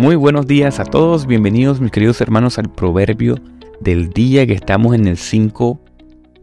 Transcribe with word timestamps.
Muy 0.00 0.16
buenos 0.16 0.46
días 0.46 0.80
a 0.80 0.86
todos, 0.86 1.26
bienvenidos 1.26 1.78
mis 1.78 1.90
queridos 1.90 2.22
hermanos 2.22 2.58
al 2.58 2.72
proverbio 2.72 3.34
del 3.80 4.08
día 4.08 4.46
que 4.46 4.54
estamos 4.54 4.94
en 4.94 5.06
el 5.06 5.18
5, 5.18 5.78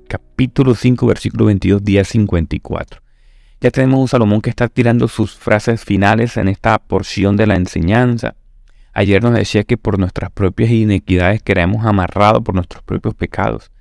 capítulo 0.08 0.76
5, 0.76 1.08
versículo 1.08 1.46
22, 1.46 1.84
día 1.84 2.04
54. 2.04 3.02
Ya 3.60 3.72
tenemos 3.72 4.00
un 4.00 4.08
Salomón 4.08 4.42
que 4.42 4.52
está 4.52 4.68
tirando 4.68 5.08
sus 5.08 5.34
frases 5.36 5.84
finales 5.84 6.38
en 6.38 6.50
esta 6.50 6.78
porción 6.78 7.36
de 7.36 7.48
la 7.48 7.56
enseñanza. 7.56 8.36
Ayer 8.94 9.24
nos 9.24 9.34
decía 9.34 9.64
que 9.64 9.76
por 9.76 9.98
nuestras 9.98 10.30
propias 10.30 10.70
inequidades 10.70 11.42
queremos 11.42 11.84
amarrados 11.84 12.44
por 12.44 12.54
nuestros 12.54 12.84
propios 12.84 13.16
pecados. 13.16 13.72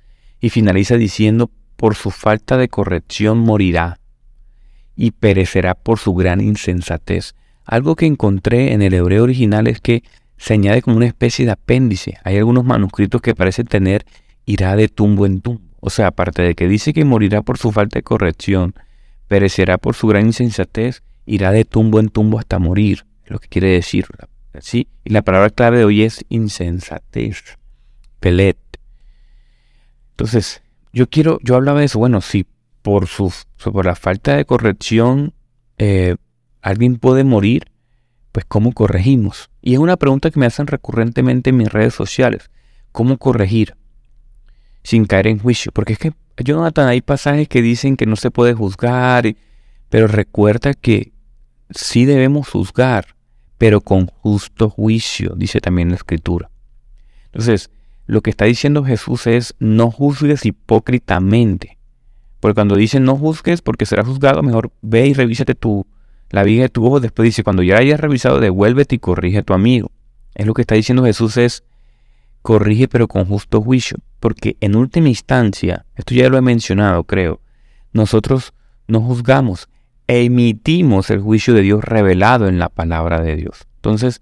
Y 0.41 0.49
finaliza 0.49 0.97
diciendo, 0.97 1.51
por 1.75 1.93
su 1.93 2.09
falta 2.09 2.57
de 2.57 2.67
corrección 2.67 3.37
morirá 3.37 3.99
y 4.95 5.11
perecerá 5.11 5.75
por 5.75 5.99
su 5.99 6.15
gran 6.15 6.41
insensatez. 6.41 7.35
Algo 7.67 7.97
que 7.97 8.05
encontré 8.05 8.71
en 8.71 8.81
el 8.81 8.93
hebreo 8.93 9.23
original 9.23 9.67
es 9.67 9.81
que 9.81 10.01
se 10.37 10.53
añade 10.53 10.81
como 10.81 10.95
una 10.95 11.05
especie 11.05 11.45
de 11.45 11.51
apéndice. 11.51 12.17
Hay 12.23 12.37
algunos 12.37 12.63
manuscritos 12.63 13.21
que 13.21 13.35
parecen 13.35 13.67
tener 13.67 14.05
irá 14.45 14.77
de 14.77 14.87
tumbo 14.87 15.25
en 15.25 15.41
tumbo. 15.41 15.61
O 15.81 15.89
sea, 15.89 16.07
aparte 16.07 16.41
de 16.43 16.55
que 16.55 16.69
dice 16.69 16.93
que 16.93 17.03
morirá 17.03 17.41
por 17.41 17.57
su 17.57 17.73
falta 17.73 17.99
de 17.99 18.03
corrección, 18.03 18.73
perecerá 19.27 19.77
por 19.77 19.95
su 19.95 20.07
gran 20.07 20.27
insensatez, 20.27 21.03
irá 21.25 21.51
de 21.51 21.65
tumbo 21.65 21.99
en 21.99 22.07
tumbo 22.07 22.39
hasta 22.39 22.57
morir. 22.57 23.05
Es 23.25 23.31
lo 23.31 23.39
que 23.39 23.49
quiere 23.49 23.69
decir. 23.71 24.07
¿sí? 24.61 24.87
Y 25.03 25.09
la 25.09 25.21
palabra 25.21 25.49
clave 25.49 25.79
de 25.79 25.83
hoy 25.83 26.03
es 26.03 26.25
insensatez. 26.29 27.43
Pelet. 28.21 28.57
Entonces, 30.11 30.61
yo 30.93 31.09
quiero, 31.09 31.39
yo 31.43 31.55
hablaba 31.55 31.81
de 31.81 31.87
eso, 31.87 31.99
bueno, 31.99 32.21
si 32.21 32.47
por, 32.81 33.07
su, 33.07 33.33
por 33.57 33.85
la 33.85 33.95
falta 33.95 34.37
de 34.37 34.45
corrección 34.45 35.33
eh, 35.77 36.15
alguien 36.61 36.97
puede 36.97 37.23
morir, 37.23 37.71
pues 38.31 38.45
¿cómo 38.47 38.71
corregimos? 38.71 39.49
Y 39.61 39.73
es 39.73 39.79
una 39.79 39.97
pregunta 39.97 40.31
que 40.31 40.39
me 40.39 40.45
hacen 40.45 40.67
recurrentemente 40.67 41.49
en 41.49 41.57
mis 41.57 41.71
redes 41.71 41.93
sociales. 41.93 42.49
¿Cómo 42.91 43.17
corregir 43.17 43.75
sin 44.83 45.05
caer 45.05 45.27
en 45.27 45.39
juicio? 45.39 45.71
Porque 45.71 45.93
es 45.93 45.99
que, 45.99 46.13
Jonathan, 46.43 46.87
hay 46.87 47.01
pasajes 47.01 47.47
que 47.47 47.61
dicen 47.61 47.97
que 47.97 48.05
no 48.05 48.15
se 48.15 48.31
puede 48.31 48.53
juzgar, 48.53 49.35
pero 49.89 50.07
recuerda 50.07 50.73
que 50.73 51.13
sí 51.71 52.05
debemos 52.05 52.49
juzgar, 52.49 53.15
pero 53.57 53.81
con 53.81 54.07
justo 54.07 54.69
juicio, 54.69 55.33
dice 55.35 55.59
también 55.59 55.89
la 55.89 55.95
escritura. 55.95 56.49
Entonces, 57.25 57.69
lo 58.05 58.21
que 58.21 58.29
está 58.29 58.45
diciendo 58.45 58.85
Jesús 58.85 59.27
es 59.27 59.55
no 59.59 59.91
juzgues 59.91 60.45
hipócritamente. 60.45 61.77
Porque 62.39 62.55
cuando 62.55 62.75
dice 62.75 62.99
no 62.99 63.17
juzgues 63.17 63.61
porque 63.61 63.85
serás 63.85 64.07
juzgado, 64.07 64.43
mejor 64.43 64.71
ve 64.81 65.07
y 65.07 65.13
revísate 65.13 65.55
tu, 65.55 65.85
la 66.29 66.43
vida 66.43 66.63
de 66.63 66.69
tu 66.69 66.85
ojo. 66.85 66.99
Después 66.99 67.25
dice, 67.25 67.43
cuando 67.43 67.63
ya 67.63 67.77
hayas 67.77 67.99
revisado, 67.99 68.39
devuélvete 68.39 68.95
y 68.95 68.99
corrige 68.99 69.39
a 69.39 69.43
tu 69.43 69.53
amigo. 69.53 69.91
Es 70.35 70.45
lo 70.45 70.53
que 70.53 70.61
está 70.61 70.75
diciendo 70.75 71.03
Jesús 71.03 71.37
es 71.37 71.63
corrige 72.41 72.87
pero 72.87 73.07
con 73.07 73.25
justo 73.25 73.61
juicio. 73.61 73.97
Porque 74.19 74.57
en 74.61 74.75
última 74.75 75.09
instancia, 75.09 75.85
esto 75.95 76.13
ya 76.13 76.29
lo 76.29 76.37
he 76.37 76.41
mencionado 76.41 77.03
creo, 77.03 77.41
nosotros 77.93 78.53
no 78.87 79.01
juzgamos, 79.01 79.69
emitimos 80.07 81.09
el 81.09 81.19
juicio 81.19 81.53
de 81.53 81.61
Dios 81.61 81.83
revelado 81.83 82.47
en 82.47 82.59
la 82.59 82.69
palabra 82.69 83.21
de 83.21 83.35
Dios. 83.35 83.67
Entonces, 83.75 84.21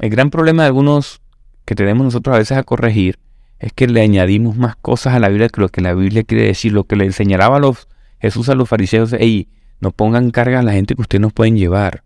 el 0.00 0.10
gran 0.10 0.30
problema 0.30 0.62
de 0.62 0.68
algunos 0.68 1.20
que 1.64 1.74
tenemos 1.74 2.04
nosotros 2.04 2.34
a 2.34 2.38
veces 2.38 2.58
a 2.58 2.62
corregir 2.62 3.18
es 3.58 3.72
que 3.72 3.86
le 3.86 4.02
añadimos 4.02 4.56
más 4.56 4.76
cosas 4.76 5.14
a 5.14 5.18
la 5.18 5.28
Biblia 5.28 5.48
que 5.48 5.60
lo 5.60 5.68
que 5.68 5.80
la 5.80 5.94
Biblia 5.94 6.24
quiere 6.24 6.44
decir, 6.44 6.72
lo 6.72 6.84
que 6.84 6.96
le 6.96 7.04
enseñaba 7.04 7.56
a 7.56 7.60
los, 7.60 7.88
Jesús 8.18 8.48
a 8.48 8.54
los 8.54 8.68
fariseos, 8.68 9.14
hey, 9.18 9.48
no 9.84 9.92
pongan 9.92 10.30
carga 10.30 10.58
a 10.58 10.62
la 10.62 10.72
gente 10.72 10.94
que 10.94 11.02
ustedes 11.02 11.20
nos 11.20 11.32
pueden 11.32 11.56
llevar. 11.56 12.02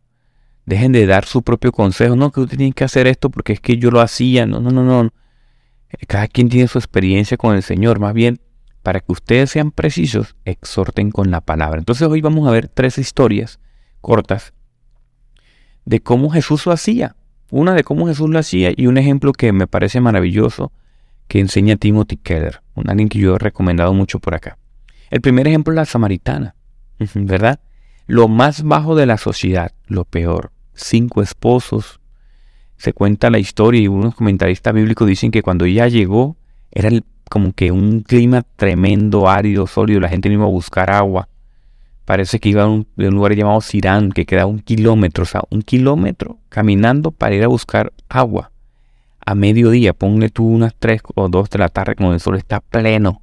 Dejen 0.67 0.93
de 0.93 1.07
dar 1.07 1.25
su 1.25 1.43
propio 1.43 1.73
consejo, 1.73 2.17
no, 2.17 2.30
que 2.30 2.41
ustedes 2.41 2.58
tienen 2.58 2.73
que 2.75 2.85
hacer 2.85 3.07
esto 3.07 3.30
porque 3.30 3.55
es 3.55 3.61
que 3.61 3.79
yo 3.79 3.91
lo 3.91 4.01
hacía, 4.01 4.45
no, 4.45 4.61
no, 4.61 4.70
no, 4.70 4.83
no. 4.83 5.11
Cada 6.07 6.27
quien 6.29 6.48
tiene 6.51 6.69
su 6.69 6.77
experiencia 6.77 7.39
con 7.39 7.55
el 7.55 7.63
Señor, 7.63 8.01
más 8.01 8.13
bien, 8.13 8.41
para 8.83 9.01
que 9.01 9.13
ustedes 9.13 9.51
sean 9.51 9.70
precisos, 9.70 10.36
exhorten 10.45 11.11
con 11.11 11.30
la 11.30 11.41
palabra. 11.41 11.79
Entonces 11.79 12.07
hoy 12.07 12.20
vamos 12.20 12.47
a 12.47 12.51
ver 12.51 12.69
tres 12.69 12.98
historias 12.98 13.61
cortas 14.01 14.52
de 15.85 16.01
cómo 16.01 16.31
Jesús 16.31 16.67
lo 16.67 16.73
hacía. 16.73 17.17
Una 17.51 17.73
de 17.73 17.85
cómo 17.85 18.07
Jesús 18.08 18.29
lo 18.29 18.39
hacía 18.39 18.73
y 18.77 18.89
un 18.89 18.98
ejemplo 18.98 19.33
que 19.33 19.52
me 19.52 19.67
parece 19.67 20.02
maravilloso 20.02 20.70
que 21.29 21.41
enseña 21.41 21.77
Timothy 21.77 22.17
Keller, 22.17 22.61
un 22.75 22.91
alguien 22.91 23.08
que 23.08 23.19
yo 23.19 23.36
he 23.36 23.39
recomendado 23.39 23.95
mucho 23.95 24.19
por 24.19 24.35
acá. 24.35 24.58
El 25.11 25.23
primer 25.23 25.47
ejemplo 25.47 25.73
es 25.73 25.77
la 25.77 25.86
samaritana, 25.86 26.55
¿verdad? 27.14 27.61
Lo 28.08 28.27
más 28.27 28.64
bajo 28.64 28.96
de 28.96 29.07
la 29.07 29.19
sociedad, 29.19 29.70
lo 29.86 30.05
peor. 30.05 30.51
Cinco 30.74 31.23
esposos. 31.23 32.01
Se 32.77 32.92
cuenta 32.92 33.30
la 33.30 33.39
historia 33.39 33.80
y 33.80 33.86
unos 33.86 34.17
comentaristas 34.17 34.74
bíblicos 34.74 35.07
dicen 35.07 35.30
que 35.30 35.42
cuando 35.42 35.64
ella 35.64 35.86
llegó 35.86 36.36
era 36.73 36.91
como 37.30 37.52
que 37.52 37.70
un 37.70 38.01
clima 38.01 38.42
tremendo, 38.57 39.29
árido, 39.29 39.69
sólido, 39.69 40.01
la 40.01 40.08
gente 40.08 40.29
no 40.29 40.35
iba 40.35 40.45
a 40.45 40.48
buscar 40.48 40.91
agua. 40.91 41.29
Parece 42.05 42.41
que 42.41 42.48
iba 42.48 42.64
a 42.64 42.67
un, 42.67 42.89
un 42.96 43.14
lugar 43.14 43.36
llamado 43.36 43.61
Sirán, 43.61 44.11
que 44.11 44.27
queda 44.27 44.46
un 44.46 44.58
kilómetro, 44.58 45.23
o 45.23 45.27
sea, 45.27 45.42
un 45.51 45.63
kilómetro 45.63 46.39
caminando 46.48 47.13
para 47.13 47.36
ir 47.36 47.45
a 47.45 47.48
buscar 47.48 47.92
agua 48.08 48.51
a 49.29 49.35
mediodía, 49.35 49.92
ponle 49.92 50.30
tú 50.30 50.46
unas 50.46 50.75
3 50.79 51.02
o 51.14 51.29
2 51.29 51.51
de 51.51 51.58
la 51.58 51.69
tarde 51.69 51.96
cuando 51.96 52.14
el 52.14 52.20
sol 52.20 52.39
está 52.39 52.61
pleno. 52.61 53.20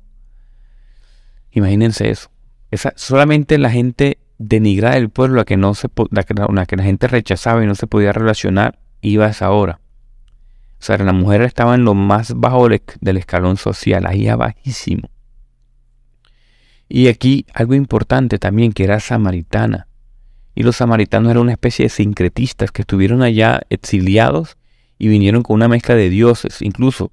Imagínense 1.50 2.12
eso. 2.12 2.30
Esa, 2.70 2.94
solamente 2.96 3.58
la 3.58 3.72
gente 3.72 4.20
denigrada 4.38 4.96
del 4.96 5.10
pueblo, 5.10 5.38
la 5.38 5.46
que, 5.46 5.58
no 5.58 5.74
se, 5.74 5.88
la 6.12 6.24
que, 6.24 6.34
la, 6.34 6.66
que 6.66 6.76
la 6.76 6.84
gente 6.84 7.08
rechazaba 7.08 7.64
y 7.64 7.68
no 7.68 7.76
se 7.76 7.88
podía 7.88 8.12
relacionar, 8.12 8.80
iba 9.02 9.26
a 9.26 9.30
esa 9.30 9.52
hora. 9.52 9.80
O 10.80 10.84
sea, 10.86 10.98
la 10.98 11.14
mujer 11.14 11.42
estaba 11.42 11.76
en 11.76 11.86
lo 11.86 11.94
más 11.94 12.34
bajo 12.36 12.68
del 12.68 13.18
escalón 13.18 13.58
social, 13.58 14.06
ahí 14.06 14.28
bajísimo. 14.28 15.10
Y 16.88 17.08
aquí 17.08 17.46
algo 17.54 17.74
importante 17.74 18.38
también, 18.38 18.72
que 18.72 18.84
era 18.84 19.00
samaritana. 19.00 19.88
Y 20.54 20.64
los 20.64 20.78
samaritanos 20.78 21.32
eran 21.32 21.44
una 21.44 21.54
especie 21.54 21.86
de 21.86 21.90
sincretistas 21.90 22.72
que 22.72 22.84
estuvieron 22.84 23.22
allá 23.22 23.62
exiliados 23.70 24.58
y 24.98 25.08
vinieron 25.08 25.42
con 25.42 25.56
una 25.56 25.68
mezcla 25.68 25.96
de 25.96 26.10
dioses. 26.10 26.62
Incluso 26.62 27.12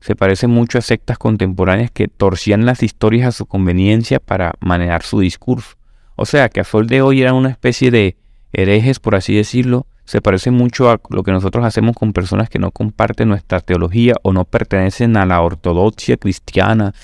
se 0.00 0.16
parece 0.16 0.48
mucho 0.48 0.78
a 0.78 0.82
sectas 0.82 1.16
contemporáneas 1.16 1.90
que 1.90 2.08
torcían 2.08 2.66
las 2.66 2.82
historias 2.82 3.28
a 3.28 3.32
su 3.32 3.46
conveniencia 3.46 4.20
para 4.20 4.54
manejar 4.60 5.02
su 5.02 5.20
discurso. 5.20 5.76
O 6.16 6.26
sea 6.26 6.48
que 6.48 6.60
a 6.60 6.64
sol 6.64 6.86
de 6.86 7.02
hoy 7.02 7.22
eran 7.22 7.34
una 7.34 7.50
especie 7.50 7.90
de 7.90 8.16
herejes, 8.52 9.00
por 9.00 9.14
así 9.14 9.34
decirlo. 9.34 9.86
Se 10.04 10.20
parece 10.20 10.50
mucho 10.50 10.90
a 10.90 11.00
lo 11.08 11.22
que 11.22 11.32
nosotros 11.32 11.64
hacemos 11.64 11.96
con 11.96 12.12
personas 12.12 12.50
que 12.50 12.58
no 12.58 12.70
comparten 12.70 13.28
nuestra 13.28 13.60
teología 13.60 14.14
o 14.22 14.32
no 14.32 14.44
pertenecen 14.44 15.16
a 15.16 15.24
la 15.24 15.40
ortodoxia 15.40 16.16
cristiana, 16.18 16.94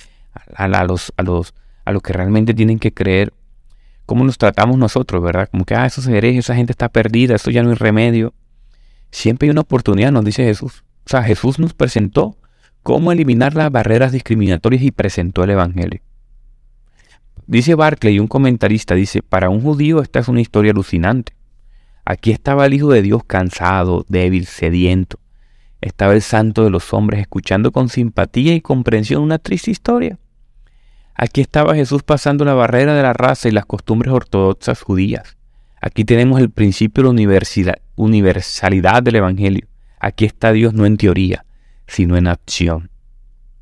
a, 0.54 0.69
los, 0.84 1.12
a, 1.16 1.22
los, 1.22 1.54
a 1.84 1.93
los 1.93 2.03
que 2.03 2.12
realmente 2.12 2.53
tienen 2.53 2.78
que 2.78 2.93
creer. 2.93 3.32
¿Cómo 4.04 4.25
nos 4.25 4.38
tratamos 4.38 4.76
nosotros, 4.76 5.22
verdad? 5.22 5.48
Como 5.50 5.65
que, 5.65 5.75
ah, 5.75 5.87
esos 5.87 6.06
herejes, 6.06 6.44
esa 6.44 6.54
gente 6.54 6.72
está 6.72 6.88
perdida, 6.88 7.37
eso 7.37 7.50
ya 7.50 7.62
no 7.62 7.71
hay 7.71 7.77
remedio. 7.77 8.34
Siempre 9.10 9.47
hay 9.47 9.50
una 9.50 9.62
oportunidad, 9.62 10.12
nos 10.12 10.25
dice 10.25 10.44
Jesús. 10.44 10.84
O 11.06 11.09
sea, 11.09 11.22
Jesús 11.22 11.59
nos 11.59 11.75
presentó 11.75 12.37
cómo 12.82 13.12
eliminar 13.12 13.54
las 13.54 13.71
barreras 13.71 14.12
discriminatorias 14.12 14.82
y 14.82 14.91
presentó 14.91 15.42
el 15.44 15.50
Evangelio. 15.50 16.00
Dice 17.50 17.75
Barclay, 17.75 18.21
un 18.21 18.28
comentarista, 18.28 18.94
dice, 18.94 19.22
para 19.22 19.50
un 19.50 19.61
judío 19.61 20.03
esta 20.03 20.21
es 20.21 20.28
una 20.28 20.41
historia 20.41 20.71
alucinante. 20.71 21.33
Aquí 22.05 22.31
estaba 22.31 22.65
el 22.65 22.75
Hijo 22.75 22.91
de 22.93 23.03
Dios 23.03 23.25
cansado, 23.25 24.06
débil, 24.09 24.47
sediento. 24.47 25.19
Estaba 25.81 26.12
el 26.12 26.22
Santo 26.22 26.62
de 26.62 26.71
los 26.71 26.94
hombres 26.94 27.21
escuchando 27.21 27.72
con 27.72 27.89
simpatía 27.89 28.55
y 28.55 28.60
comprensión 28.60 29.21
una 29.25 29.41
triste 29.41 29.72
historia. 29.72 30.16
Aquí 31.16 31.41
estaba 31.41 31.74
Jesús 31.74 32.04
pasando 32.04 32.45
la 32.45 32.54
barrera 32.54 32.95
de 32.95 33.03
la 33.03 33.15
raza 33.15 33.48
y 33.48 33.51
las 33.53 33.66
costumbres 33.66 34.13
ortodoxas 34.13 34.80
judías. 34.83 35.36
Aquí 35.80 36.04
tenemos 36.04 36.41
el 36.41 36.51
principio 36.51 37.03
de 37.13 37.65
la 37.65 37.78
universalidad 37.97 39.03
del 39.03 39.16
Evangelio. 39.16 39.66
Aquí 39.98 40.24
está 40.24 40.53
Dios 40.53 40.72
no 40.72 40.86
en 40.86 40.97
teoría, 40.97 41.45
sino 41.89 42.16
en 42.16 42.28
acción. 42.28 42.91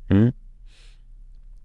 ¿Mm? 0.09 0.27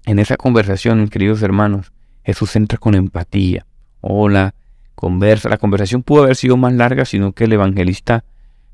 En 0.06 0.18
esa 0.18 0.38
conversación, 0.38 1.06
queridos 1.08 1.42
hermanos, 1.42 1.92
Jesús 2.24 2.56
entra 2.56 2.78
con 2.78 2.94
empatía. 2.94 3.66
Hola, 4.00 4.54
conversa. 4.94 5.48
La 5.48 5.58
conversación 5.58 6.02
pudo 6.02 6.24
haber 6.24 6.36
sido 6.36 6.56
más 6.56 6.72
larga, 6.72 7.04
sino 7.04 7.32
que 7.32 7.44
el 7.44 7.52
evangelista 7.52 8.24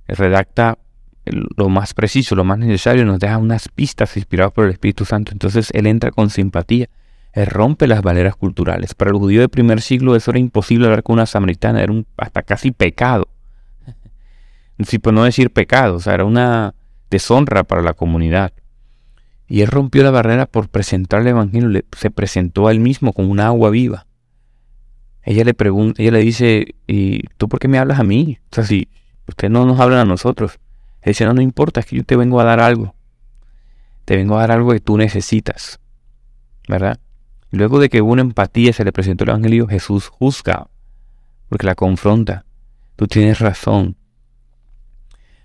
redacta 0.06 0.78
lo 1.56 1.68
más 1.68 1.94
preciso, 1.94 2.34
lo 2.34 2.44
más 2.44 2.58
necesario, 2.58 3.04
nos 3.04 3.20
deja 3.20 3.38
unas 3.38 3.68
pistas 3.68 4.16
inspiradas 4.16 4.52
por 4.52 4.64
el 4.64 4.72
Espíritu 4.72 5.04
Santo. 5.04 5.32
Entonces 5.32 5.70
él 5.72 5.86
entra 5.86 6.10
con 6.10 6.30
simpatía 6.30 6.88
rompe 7.34 7.86
las 7.86 8.02
barreras 8.02 8.36
culturales. 8.36 8.94
Para 8.94 9.10
el 9.10 9.16
judío 9.16 9.40
del 9.40 9.48
primer 9.48 9.80
siglo 9.80 10.16
eso 10.16 10.30
era 10.30 10.40
imposible 10.40 10.86
hablar 10.86 11.02
con 11.02 11.14
una 11.14 11.26
samaritana, 11.26 11.82
era 11.82 11.92
un, 11.92 12.06
hasta 12.16 12.42
casi 12.42 12.70
pecado. 12.70 13.28
Si 14.82 14.98
por 14.98 15.12
no 15.12 15.24
decir 15.24 15.50
pecado, 15.50 15.96
o 15.96 16.00
sea, 16.00 16.14
era 16.14 16.24
una 16.24 16.74
deshonra 17.10 17.64
para 17.64 17.82
la 17.82 17.92
comunidad. 17.92 18.52
Y 19.50 19.62
él 19.62 19.66
rompió 19.66 20.04
la 20.04 20.12
barrera 20.12 20.46
por 20.46 20.68
presentar 20.68 21.22
el 21.22 21.26
Evangelio, 21.26 21.82
se 21.90 22.12
presentó 22.12 22.68
a 22.68 22.70
él 22.70 22.78
mismo 22.78 23.12
con 23.12 23.28
una 23.28 23.48
agua 23.48 23.70
viva. 23.70 24.06
Ella 25.24 25.42
le 25.42 25.54
pregunta, 25.54 26.00
ella 26.00 26.12
le 26.12 26.20
dice, 26.20 26.76
¿y 26.86 27.24
tú 27.36 27.48
por 27.48 27.58
qué 27.58 27.66
me 27.66 27.76
hablas 27.76 27.98
a 27.98 28.04
mí? 28.04 28.38
O 28.52 28.54
sea, 28.54 28.62
si 28.62 28.88
usted 29.26 29.50
no 29.50 29.66
nos 29.66 29.80
habla 29.80 30.02
a 30.02 30.04
nosotros. 30.04 30.60
Él 31.02 31.10
dice, 31.10 31.24
no, 31.24 31.34
no 31.34 31.40
importa, 31.40 31.80
es 31.80 31.86
que 31.86 31.96
yo 31.96 32.04
te 32.04 32.14
vengo 32.14 32.40
a 32.40 32.44
dar 32.44 32.60
algo. 32.60 32.94
Te 34.04 34.14
vengo 34.14 34.36
a 34.36 34.42
dar 34.42 34.52
algo 34.52 34.70
que 34.70 34.78
tú 34.78 34.96
necesitas. 34.96 35.80
¿Verdad? 36.68 37.00
Luego 37.50 37.80
de 37.80 37.88
que 37.88 38.02
hubo 38.02 38.12
una 38.12 38.22
empatía 38.22 38.72
se 38.72 38.84
le 38.84 38.92
presentó 38.92 39.24
el 39.24 39.30
Evangelio, 39.30 39.66
Jesús 39.66 40.06
juzga, 40.06 40.68
porque 41.48 41.66
la 41.66 41.74
confronta. 41.74 42.44
Tú 42.94 43.08
tienes 43.08 43.40
razón. 43.40 43.96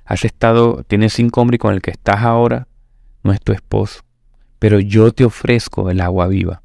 Has 0.06 0.26
estado, 0.26 0.84
tienes 0.84 1.14
cinco 1.14 1.42
hombres 1.42 1.60
con 1.60 1.74
el 1.74 1.82
que 1.82 1.90
estás 1.90 2.22
ahora 2.22 2.68
no 3.26 3.34
es 3.34 3.42
tu 3.42 3.52
esposo, 3.52 4.02
pero 4.60 4.80
yo 4.80 5.12
te 5.12 5.26
ofrezco 5.26 5.90
el 5.90 6.00
agua 6.00 6.28
viva. 6.28 6.62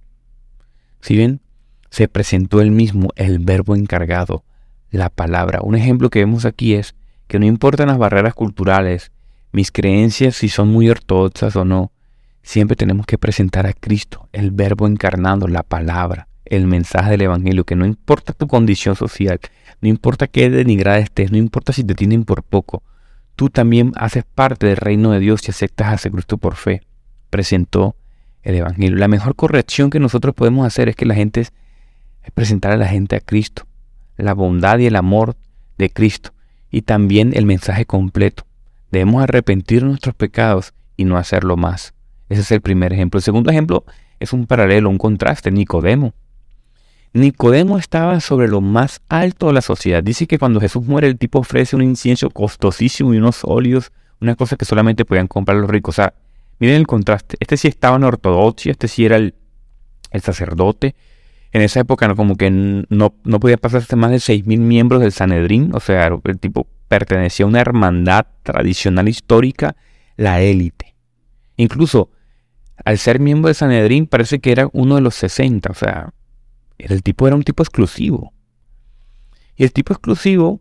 Si 1.00 1.16
bien 1.16 1.40
se 1.90 2.06
presentó 2.06 2.60
él 2.60 2.70
mismo 2.70 3.08
el 3.16 3.38
verbo 3.40 3.74
encargado, 3.74 4.44
la 4.90 5.08
palabra. 5.08 5.60
Un 5.62 5.74
ejemplo 5.74 6.10
que 6.10 6.20
vemos 6.20 6.44
aquí 6.44 6.74
es 6.74 6.94
que 7.26 7.38
no 7.38 7.46
importan 7.46 7.88
las 7.88 7.98
barreras 7.98 8.34
culturales, 8.34 9.10
mis 9.52 9.72
creencias 9.72 10.36
si 10.36 10.48
son 10.48 10.68
muy 10.68 10.88
ortodoxas 10.88 11.56
o 11.56 11.64
no, 11.64 11.92
siempre 12.42 12.76
tenemos 12.76 13.06
que 13.06 13.18
presentar 13.18 13.66
a 13.66 13.72
Cristo, 13.72 14.28
el 14.32 14.50
verbo 14.50 14.86
encarnado, 14.86 15.48
la 15.48 15.62
palabra, 15.62 16.28
el 16.44 16.66
mensaje 16.66 17.10
del 17.10 17.22
Evangelio, 17.22 17.64
que 17.64 17.76
no 17.76 17.86
importa 17.86 18.32
tu 18.32 18.46
condición 18.46 18.96
social, 18.96 19.40
no 19.80 19.88
importa 19.88 20.26
qué 20.26 20.50
denigrada 20.50 20.98
estés, 20.98 21.30
no 21.32 21.38
importa 21.38 21.72
si 21.72 21.84
te 21.84 21.94
tienen 21.94 22.24
por 22.24 22.42
poco, 22.42 22.82
tú 23.40 23.48
también 23.48 23.92
haces 23.96 24.24
parte 24.24 24.66
del 24.66 24.76
reino 24.76 25.12
de 25.12 25.18
Dios 25.18 25.48
y 25.48 25.50
aceptas 25.50 26.04
a 26.04 26.10
Cristo 26.10 26.36
por 26.36 26.56
fe. 26.56 26.82
Presentó 27.30 27.96
el 28.42 28.56
Evangelio. 28.56 28.98
La 28.98 29.08
mejor 29.08 29.34
corrección 29.34 29.88
que 29.88 29.98
nosotros 29.98 30.34
podemos 30.34 30.66
hacer 30.66 30.90
es 30.90 30.94
que 30.94 31.06
la 31.06 31.14
gente 31.14 31.40
es, 31.40 31.52
presentar 32.34 32.70
a 32.72 32.76
la 32.76 32.86
gente 32.86 33.16
a 33.16 33.20
Cristo, 33.20 33.66
la 34.18 34.34
bondad 34.34 34.78
y 34.78 34.84
el 34.84 34.94
amor 34.94 35.36
de 35.78 35.88
Cristo 35.88 36.34
y 36.70 36.82
también 36.82 37.32
el 37.34 37.46
mensaje 37.46 37.86
completo. 37.86 38.44
Debemos 38.90 39.22
arrepentir 39.22 39.84
nuestros 39.84 40.14
pecados 40.14 40.74
y 40.98 41.06
no 41.06 41.16
hacerlo 41.16 41.56
más. 41.56 41.94
Ese 42.28 42.42
es 42.42 42.52
el 42.52 42.60
primer 42.60 42.92
ejemplo. 42.92 43.16
El 43.16 43.22
segundo 43.22 43.50
ejemplo 43.50 43.86
es 44.18 44.34
un 44.34 44.46
paralelo, 44.46 44.90
un 44.90 44.98
contraste, 44.98 45.50
Nicodemo. 45.50 46.12
Nicodemo 47.12 47.76
estaba 47.76 48.20
sobre 48.20 48.46
lo 48.46 48.60
más 48.60 49.00
alto 49.08 49.48
de 49.48 49.54
la 49.54 49.62
sociedad. 49.62 50.02
Dice 50.02 50.26
que 50.26 50.38
cuando 50.38 50.60
Jesús 50.60 50.84
muere 50.86 51.08
el 51.08 51.18
tipo 51.18 51.40
ofrece 51.40 51.74
un 51.74 51.82
incienso 51.82 52.30
costosísimo 52.30 53.12
y 53.12 53.18
unos 53.18 53.40
óleos, 53.42 53.90
una 54.20 54.36
cosa 54.36 54.56
que 54.56 54.64
solamente 54.64 55.04
podían 55.04 55.26
comprar 55.26 55.58
los 55.58 55.68
ricos. 55.68 55.94
O 55.94 55.96
sea, 55.96 56.14
miren 56.60 56.76
el 56.76 56.86
contraste. 56.86 57.36
Este 57.40 57.56
sí 57.56 57.68
estaba 57.68 57.96
en 57.96 58.04
ortodoxia, 58.04 58.70
este 58.70 58.86
sí 58.86 59.04
era 59.04 59.16
el, 59.16 59.34
sacerdote. 60.22 60.94
En 61.52 61.62
esa 61.62 61.80
época 61.80 62.06
no, 62.06 62.14
como 62.14 62.36
que 62.36 62.48
no, 62.50 63.14
no 63.24 63.40
podía 63.40 63.56
pasarse 63.56 63.96
más 63.96 64.12
de 64.12 64.18
6.000 64.18 64.58
miembros 64.58 65.00
del 65.00 65.10
Sanedrín. 65.10 65.72
O 65.74 65.80
sea, 65.80 66.06
el 66.06 66.38
tipo 66.38 66.68
pertenecía 66.86 67.44
a 67.44 67.48
una 67.48 67.60
hermandad 67.60 68.26
tradicional 68.44 69.08
histórica, 69.08 69.74
la 70.16 70.40
élite. 70.42 70.94
Incluso 71.56 72.10
al 72.84 72.98
ser 72.98 73.18
miembro 73.18 73.48
del 73.48 73.56
Sanedrín 73.56 74.06
parece 74.06 74.38
que 74.38 74.52
era 74.52 74.68
uno 74.72 74.94
de 74.94 75.00
los 75.00 75.16
60. 75.16 75.70
O 75.70 75.74
sea, 75.74 76.12
el 76.88 77.02
tipo 77.02 77.26
era 77.26 77.36
un 77.36 77.42
tipo 77.42 77.62
exclusivo. 77.62 78.32
Y 79.56 79.64
el 79.64 79.72
tipo 79.72 79.92
exclusivo 79.92 80.60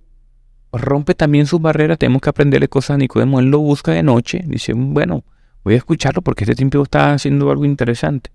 rompe 0.72 1.16
también 1.16 1.46
sus 1.46 1.62
barreras. 1.62 1.98
Tenemos 1.98 2.22
que 2.22 2.30
aprenderle 2.30 2.68
cosas 2.68 2.96
a 2.96 2.98
Nicodemo. 2.98 3.40
Él 3.40 3.48
lo 3.48 3.60
busca 3.60 3.92
de 3.92 4.04
noche. 4.04 4.44
Dice, 4.46 4.74
bueno, 4.74 5.24
voy 5.64 5.76
a 5.76 5.78
escucharlo 5.78 6.22
porque 6.22 6.44
este 6.44 6.56
tipo 6.56 6.82
está 6.84 7.14
haciendo 7.14 7.50
algo 7.50 7.66
interesante. 7.66 8.32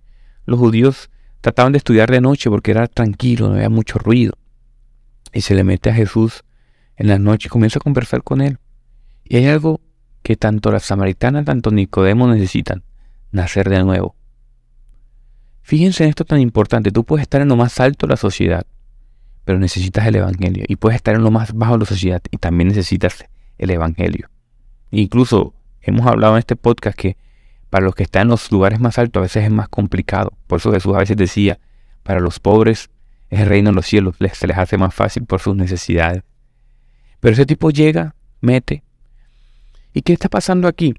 Los 0.46 0.58
judíos 0.58 1.10
trataban 1.40 1.72
de 1.72 1.78
estudiar 1.78 2.10
de 2.10 2.20
noche 2.20 2.50
porque 2.50 2.70
era 2.70 2.86
tranquilo, 2.86 3.48
no 3.48 3.56
había 3.56 3.68
mucho 3.68 3.98
ruido. 3.98 4.32
Y 5.32 5.42
se 5.42 5.54
le 5.54 5.64
mete 5.64 5.90
a 5.90 5.94
Jesús 5.94 6.44
en 6.96 7.08
la 7.08 7.18
noche 7.18 7.48
y 7.48 7.50
comienza 7.50 7.78
a 7.78 7.82
conversar 7.82 8.22
con 8.22 8.40
él. 8.40 8.58
Y 9.24 9.36
hay 9.36 9.46
algo 9.46 9.80
que 10.22 10.36
tanto 10.36 10.70
la 10.70 10.80
samaritana, 10.80 11.44
tanto 11.44 11.70
Nicodemo 11.70 12.28
necesitan, 12.28 12.82
nacer 13.30 13.68
de 13.68 13.82
nuevo. 13.84 14.16
Fíjense 15.64 16.04
en 16.04 16.10
esto 16.10 16.26
tan 16.26 16.40
importante. 16.40 16.90
Tú 16.90 17.04
puedes 17.04 17.22
estar 17.22 17.40
en 17.40 17.48
lo 17.48 17.56
más 17.56 17.80
alto 17.80 18.06
de 18.06 18.10
la 18.10 18.16
sociedad, 18.18 18.66
pero 19.46 19.58
necesitas 19.58 20.06
el 20.06 20.16
Evangelio. 20.16 20.62
Y 20.68 20.76
puedes 20.76 20.96
estar 20.96 21.14
en 21.14 21.22
lo 21.22 21.30
más 21.30 21.54
bajo 21.54 21.72
de 21.72 21.78
la 21.80 21.86
sociedad 21.86 22.20
y 22.30 22.36
también 22.36 22.68
necesitas 22.68 23.24
el 23.56 23.70
Evangelio. 23.70 24.28
Incluso 24.90 25.54
hemos 25.80 26.06
hablado 26.06 26.34
en 26.34 26.40
este 26.40 26.54
podcast 26.54 26.98
que 26.98 27.16
para 27.70 27.86
los 27.86 27.94
que 27.94 28.02
están 28.02 28.22
en 28.22 28.28
los 28.28 28.52
lugares 28.52 28.78
más 28.78 28.98
altos 28.98 29.20
a 29.20 29.22
veces 29.22 29.44
es 29.44 29.50
más 29.50 29.70
complicado. 29.70 30.34
Por 30.46 30.58
eso 30.58 30.70
Jesús 30.70 30.94
a 30.94 30.98
veces 30.98 31.16
decía, 31.16 31.58
para 32.02 32.20
los 32.20 32.40
pobres 32.40 32.90
es 33.30 33.40
el 33.40 33.46
reino 33.46 33.70
de 33.70 33.76
los 33.76 33.86
cielos, 33.86 34.16
se 34.34 34.46
les 34.46 34.58
hace 34.58 34.76
más 34.76 34.94
fácil 34.94 35.24
por 35.24 35.40
sus 35.40 35.56
necesidades. 35.56 36.22
Pero 37.20 37.32
ese 37.32 37.46
tipo 37.46 37.70
llega, 37.70 38.14
mete. 38.42 38.84
¿Y 39.94 40.02
qué 40.02 40.12
está 40.12 40.28
pasando 40.28 40.68
aquí? 40.68 40.94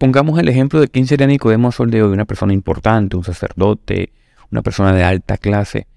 Pongamos 0.00 0.38
el 0.38 0.48
ejemplo 0.48 0.80
de 0.80 0.88
quién 0.88 1.06
sería 1.06 1.26
Nicodemo 1.26 1.72
Sol 1.72 1.90
de 1.90 2.02
hoy, 2.02 2.10
una 2.10 2.24
persona 2.24 2.54
importante, 2.54 3.18
un 3.18 3.22
sacerdote, 3.22 4.14
una 4.50 4.62
persona 4.62 4.94
de 4.94 5.04
alta 5.04 5.36
clase, 5.36 5.88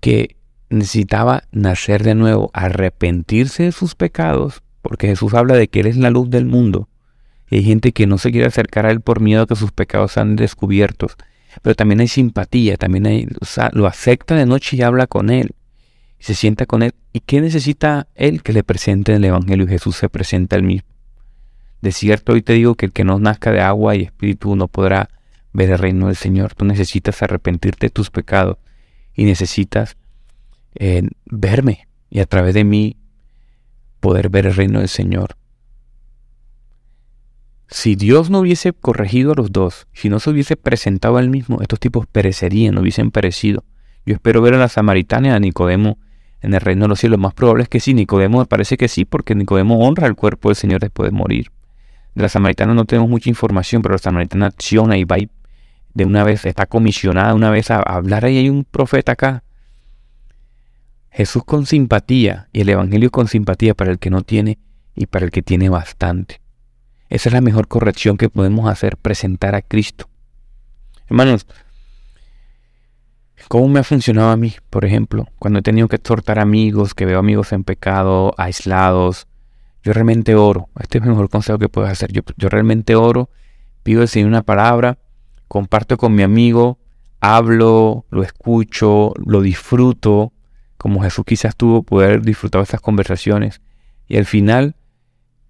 que 0.00 0.36
necesitaba 0.70 1.42
nacer 1.52 2.04
de 2.04 2.14
nuevo, 2.14 2.48
arrepentirse 2.54 3.64
de 3.64 3.72
sus 3.72 3.96
pecados, 3.96 4.62
porque 4.80 5.08
Jesús 5.08 5.34
habla 5.34 5.56
de 5.56 5.68
que 5.68 5.80
Él 5.80 5.88
es 5.88 5.98
la 5.98 6.08
luz 6.08 6.30
del 6.30 6.46
mundo. 6.46 6.88
Y 7.50 7.56
hay 7.56 7.64
gente 7.64 7.92
que 7.92 8.06
no 8.06 8.16
se 8.16 8.30
quiere 8.30 8.46
acercar 8.46 8.86
a 8.86 8.90
Él 8.90 9.02
por 9.02 9.20
miedo 9.20 9.42
a 9.42 9.46
que 9.46 9.56
sus 9.56 9.72
pecados 9.72 10.12
sean 10.12 10.36
descubiertos. 10.36 11.18
Pero 11.60 11.74
también 11.74 12.00
hay 12.00 12.08
simpatía, 12.08 12.78
también 12.78 13.06
hay, 13.06 13.28
lo 13.72 13.86
acepta 13.86 14.36
de 14.36 14.46
noche 14.46 14.78
y 14.78 14.80
habla 14.80 15.06
con 15.06 15.28
Él. 15.28 15.54
Se 16.18 16.32
sienta 16.32 16.64
con 16.64 16.82
Él. 16.82 16.94
¿Y 17.12 17.20
qué 17.20 17.42
necesita 17.42 18.08
Él? 18.14 18.42
Que 18.42 18.54
le 18.54 18.64
presente 18.64 19.14
el 19.14 19.24
Evangelio 19.26 19.66
y 19.66 19.68
Jesús 19.68 19.96
se 19.96 20.08
presenta 20.08 20.56
él 20.56 20.62
mismo. 20.62 20.93
De 21.84 21.92
cierto, 21.92 22.32
hoy 22.32 22.40
te 22.40 22.54
digo 22.54 22.76
que 22.76 22.86
el 22.86 22.92
que 22.92 23.04
no 23.04 23.18
nazca 23.18 23.52
de 23.52 23.60
agua 23.60 23.94
y 23.94 24.04
espíritu 24.04 24.56
no 24.56 24.68
podrá 24.68 25.10
ver 25.52 25.68
el 25.68 25.76
reino 25.76 26.06
del 26.06 26.16
Señor. 26.16 26.54
Tú 26.54 26.64
necesitas 26.64 27.22
arrepentirte 27.22 27.88
de 27.88 27.90
tus 27.90 28.08
pecados 28.08 28.56
y 29.12 29.24
necesitas 29.24 29.98
eh, 30.76 31.02
verme 31.26 31.86
y 32.08 32.20
a 32.20 32.24
través 32.24 32.54
de 32.54 32.64
mí 32.64 32.96
poder 34.00 34.30
ver 34.30 34.46
el 34.46 34.54
reino 34.54 34.78
del 34.78 34.88
Señor. 34.88 35.36
Si 37.68 37.96
Dios 37.96 38.30
no 38.30 38.38
hubiese 38.38 38.72
corregido 38.72 39.32
a 39.32 39.34
los 39.34 39.52
dos, 39.52 39.86
si 39.92 40.08
no 40.08 40.20
se 40.20 40.30
hubiese 40.30 40.56
presentado 40.56 41.18
al 41.18 41.28
mismo, 41.28 41.60
estos 41.60 41.80
tipos 41.80 42.06
perecerían, 42.06 42.78
hubiesen 42.78 43.10
perecido. 43.10 43.62
Yo 44.06 44.14
espero 44.14 44.40
ver 44.40 44.54
a 44.54 44.58
la 44.58 44.68
samaritana 44.68 45.28
y 45.28 45.30
a 45.32 45.38
Nicodemo 45.38 45.98
en 46.40 46.54
el 46.54 46.62
reino 46.62 46.86
de 46.86 46.88
los 46.88 46.98
cielos. 46.98 47.18
Lo 47.18 47.24
más 47.24 47.34
probable 47.34 47.64
es 47.64 47.68
que 47.68 47.80
sí, 47.80 47.92
Nicodemo 47.92 48.38
me 48.38 48.46
parece 48.46 48.78
que 48.78 48.88
sí, 48.88 49.04
porque 49.04 49.34
Nicodemo 49.34 49.86
honra 49.86 50.06
el 50.06 50.14
cuerpo 50.14 50.48
del 50.48 50.56
Señor 50.56 50.80
después 50.80 51.10
de 51.10 51.14
morir. 51.14 51.53
De 52.14 52.22
la 52.22 52.28
samaritana 52.28 52.74
no 52.74 52.84
tenemos 52.84 53.10
mucha 53.10 53.28
información, 53.28 53.82
pero 53.82 53.94
la 53.94 53.98
samaritana 53.98 54.46
acciona 54.46 54.96
y 54.96 55.04
va 55.04 55.16
de 55.94 56.04
una 56.04 56.24
vez, 56.24 56.44
está 56.44 56.66
comisionada 56.66 57.34
una 57.34 57.50
vez 57.50 57.70
a 57.70 57.80
hablar. 57.80 58.24
Ahí 58.24 58.36
hay 58.36 58.50
un 58.50 58.64
profeta 58.64 59.12
acá. 59.12 59.44
Jesús 61.10 61.44
con 61.44 61.66
simpatía 61.66 62.48
y 62.52 62.62
el 62.62 62.68
Evangelio 62.68 63.10
con 63.10 63.28
simpatía 63.28 63.74
para 63.74 63.92
el 63.92 63.98
que 63.98 64.10
no 64.10 64.22
tiene 64.22 64.58
y 64.96 65.06
para 65.06 65.24
el 65.24 65.30
que 65.30 65.42
tiene 65.42 65.68
bastante. 65.68 66.40
Esa 67.08 67.28
es 67.28 67.32
la 67.32 67.40
mejor 67.40 67.68
corrección 67.68 68.16
que 68.16 68.28
podemos 68.28 68.68
hacer, 68.68 68.96
presentar 68.96 69.54
a 69.54 69.62
Cristo. 69.62 70.08
Hermanos, 71.06 71.46
¿cómo 73.46 73.68
me 73.68 73.78
ha 73.78 73.84
funcionado 73.84 74.30
a 74.30 74.36
mí? 74.36 74.54
Por 74.70 74.84
ejemplo, 74.84 75.28
cuando 75.38 75.60
he 75.60 75.62
tenido 75.62 75.86
que 75.86 75.96
exhortar 75.96 76.40
amigos, 76.40 76.94
que 76.94 77.06
veo 77.06 77.20
amigos 77.20 77.52
en 77.52 77.62
pecado, 77.62 78.34
aislados, 78.36 79.28
yo 79.84 79.92
realmente 79.92 80.34
oro. 80.34 80.70
Este 80.80 80.98
es 80.98 81.04
el 81.04 81.10
mejor 81.10 81.28
consejo 81.28 81.58
que 81.58 81.68
puedes 81.68 81.92
hacer. 81.92 82.10
Yo, 82.10 82.48
realmente 82.48 82.96
oro, 82.96 83.28
pido 83.82 84.00
al 84.00 84.08
Señor 84.08 84.28
una 84.28 84.42
palabra, 84.42 84.98
comparto 85.46 85.98
con 85.98 86.14
mi 86.14 86.22
amigo, 86.22 86.78
hablo, 87.20 88.06
lo 88.10 88.22
escucho, 88.22 89.12
lo 89.24 89.42
disfruto, 89.42 90.32
como 90.78 91.02
Jesús 91.02 91.26
quizás 91.26 91.54
tuvo 91.54 91.82
poder 91.82 92.22
disfrutar 92.22 92.62
estas 92.62 92.80
conversaciones. 92.80 93.60
Y 94.08 94.16
al 94.16 94.24
final, 94.24 94.74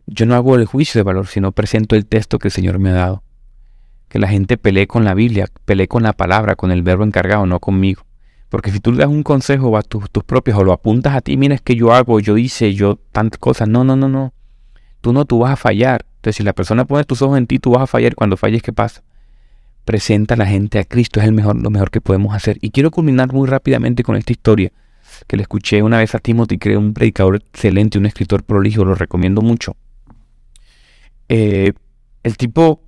yo 0.07 0.27
no 0.27 0.35
hago 0.35 0.57
el 0.57 0.67
juicio 0.67 0.99
de 0.99 1.05
valor, 1.05 1.29
sino 1.29 1.53
presento 1.53 1.95
el 1.95 2.05
texto 2.05 2.41
que 2.41 2.49
el 2.49 2.53
Señor 2.53 2.81
me 2.81 2.91
ha 2.91 2.95
dado. 2.95 3.23
Que 4.09 4.19
la 4.19 4.29
gente 4.29 4.57
pelee 4.57 4.89
con 4.89 5.05
la 5.05 5.15
Biblia, 5.15 5.47
pelee 5.65 5.87
con 5.87 6.03
la 6.03 6.13
palabra, 6.13 6.57
con 6.57 6.73
el 6.73 6.83
verbo 6.83 7.05
encargado, 7.05 7.47
no 7.47 7.61
conmigo. 7.61 8.05
Porque 8.49 8.71
si 8.71 8.81
tú 8.81 8.93
le 8.93 8.99
das 8.99 9.09
un 9.09 9.23
consejo 9.23 9.77
a 9.77 9.83
tus, 9.83 10.11
tus 10.11 10.23
propios 10.23 10.57
o 10.59 10.65
lo 10.65 10.73
apuntas 10.73 11.15
a 11.15 11.21
ti, 11.21 11.37
mira, 11.37 11.55
es 11.55 11.61
que 11.61 11.75
yo 11.75 11.93
hago, 11.93 12.21
yo 12.21 12.37
hice, 12.37 12.75
yo 12.75 12.99
tantas 13.13 13.39
cosas. 13.39 13.69
No, 13.69 13.85
no, 13.85 13.97
no, 13.97 14.09
no. 14.09 14.33
Tú 15.01 15.13
no, 15.13 15.25
tú 15.25 15.41
vas 15.41 15.53
a 15.53 15.57
fallar. 15.57 16.07
Entonces, 16.17 16.37
si 16.37 16.43
la 16.43 16.53
persona 16.53 16.85
pone 16.85 17.05
tus 17.05 17.21
ojos 17.23 17.39
en 17.39 17.47
ti, 17.47 17.59
tú 17.59 17.73
vas 17.73 17.83
a 17.83 17.87
fallar. 17.87 18.15
Cuando 18.15 18.37
falles, 18.37 18.63
¿qué 18.63 18.73
pasa? 18.73 19.03
Presenta 19.85 20.35
a 20.35 20.37
la 20.37 20.47
gente 20.47 20.79
a 20.79 20.85
Cristo. 20.85 21.21
Es 21.21 21.27
el 21.27 21.33
mejor, 21.33 21.61
lo 21.61 21.71
mejor 21.71 21.91
que 21.91 22.01
podemos 22.01 22.35
hacer. 22.35 22.59
Y 22.61 22.71
quiero 22.71 22.91
culminar 22.91 23.33
muy 23.33 23.49
rápidamente 23.49 24.03
con 24.03 24.17
esta 24.17 24.33
historia 24.33 24.73
que 25.27 25.37
le 25.37 25.43
escuché 25.43 25.83
una 25.83 25.99
vez 25.99 26.15
a 26.15 26.19
Timothy, 26.19 26.59
creo 26.59 26.79
un 26.79 26.95
predicador 26.95 27.37
excelente, 27.37 27.99
un 27.99 28.07
escritor 28.07 28.43
prolijo, 28.43 28.85
lo 28.85 28.95
recomiendo 28.95 29.43
mucho. 29.43 29.77
Eh, 31.29 31.73
el 32.23 32.37
tipo 32.37 32.81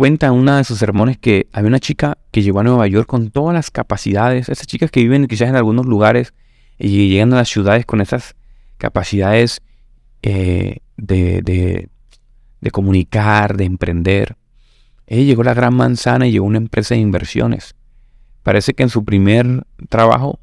cuenta 0.00 0.28
en 0.28 0.32
una 0.32 0.56
de 0.56 0.64
sus 0.64 0.78
sermones 0.78 1.18
que 1.18 1.50
había 1.52 1.68
una 1.68 1.78
chica 1.78 2.16
que 2.30 2.40
llegó 2.40 2.60
a 2.60 2.62
Nueva 2.62 2.86
York 2.86 3.06
con 3.06 3.30
todas 3.30 3.52
las 3.52 3.70
capacidades, 3.70 4.48
esas 4.48 4.66
chicas 4.66 4.90
que 4.90 5.00
viven 5.00 5.26
quizás 5.26 5.50
en 5.50 5.56
algunos 5.56 5.84
lugares 5.84 6.32
y 6.78 7.10
llegan 7.10 7.34
a 7.34 7.36
las 7.36 7.50
ciudades 7.50 7.84
con 7.84 8.00
esas 8.00 8.34
capacidades 8.78 9.60
eh, 10.22 10.78
de, 10.96 11.42
de, 12.62 12.70
comunicar, 12.70 13.58
de 13.58 13.66
emprender. 13.66 14.38
Ella 15.06 15.22
llegó 15.22 15.42
a 15.42 15.44
la 15.44 15.52
gran 15.52 15.74
manzana 15.74 16.26
y 16.26 16.32
llegó 16.32 16.46
a 16.46 16.48
una 16.48 16.56
empresa 16.56 16.94
de 16.94 17.02
inversiones. 17.02 17.74
Parece 18.42 18.72
que 18.72 18.84
en 18.84 18.88
su 18.88 19.04
primer 19.04 19.66
trabajo 19.90 20.40